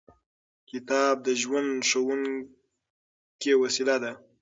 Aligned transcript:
کتاب 0.69 1.15
د 1.25 1.27
ژوند 1.41 1.71
ښوونکې 1.89 3.53
وسیله 3.61 3.95
ده. 4.03 4.11